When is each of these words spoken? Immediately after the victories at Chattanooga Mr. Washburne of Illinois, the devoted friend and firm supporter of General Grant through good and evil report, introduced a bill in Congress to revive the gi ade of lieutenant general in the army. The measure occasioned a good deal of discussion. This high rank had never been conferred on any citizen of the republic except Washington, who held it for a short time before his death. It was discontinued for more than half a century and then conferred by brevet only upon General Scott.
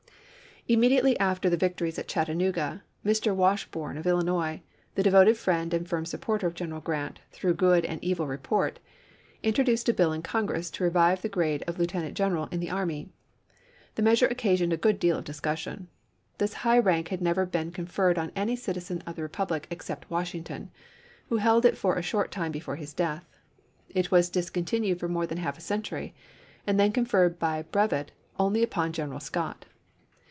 Immediately 0.67 1.19
after 1.19 1.49
the 1.49 1.57
victories 1.57 1.97
at 1.97 2.07
Chattanooga 2.07 2.83
Mr. 3.03 3.33
Washburne 3.35 3.97
of 3.97 4.05
Illinois, 4.05 4.61
the 4.93 5.01
devoted 5.01 5.35
friend 5.35 5.73
and 5.73 5.89
firm 5.89 6.05
supporter 6.05 6.45
of 6.45 6.53
General 6.53 6.79
Grant 6.79 7.19
through 7.31 7.55
good 7.55 7.83
and 7.83 8.01
evil 8.03 8.27
report, 8.27 8.79
introduced 9.41 9.89
a 9.89 9.93
bill 9.93 10.13
in 10.13 10.21
Congress 10.21 10.69
to 10.69 10.83
revive 10.83 11.23
the 11.23 11.29
gi 11.29 11.41
ade 11.41 11.63
of 11.63 11.79
lieutenant 11.79 12.15
general 12.15 12.45
in 12.51 12.59
the 12.59 12.69
army. 12.69 13.09
The 13.95 14.03
measure 14.03 14.27
occasioned 14.27 14.71
a 14.71 14.77
good 14.77 14.99
deal 14.99 15.17
of 15.17 15.23
discussion. 15.25 15.87
This 16.37 16.53
high 16.53 16.79
rank 16.79 17.07
had 17.07 17.23
never 17.23 17.47
been 17.47 17.71
conferred 17.71 18.19
on 18.19 18.31
any 18.35 18.55
citizen 18.55 19.01
of 19.07 19.15
the 19.15 19.23
republic 19.23 19.65
except 19.71 20.11
Washington, 20.11 20.69
who 21.27 21.37
held 21.37 21.65
it 21.65 21.75
for 21.75 21.95
a 21.95 22.03
short 22.03 22.29
time 22.31 22.51
before 22.51 22.75
his 22.75 22.93
death. 22.93 23.25
It 23.89 24.11
was 24.11 24.29
discontinued 24.29 24.99
for 24.99 25.09
more 25.09 25.25
than 25.25 25.39
half 25.39 25.57
a 25.57 25.59
century 25.61 26.13
and 26.67 26.79
then 26.79 26.91
conferred 26.91 27.39
by 27.39 27.63
brevet 27.63 28.11
only 28.39 28.61
upon 28.61 28.93
General 28.93 29.19
Scott. 29.19 29.65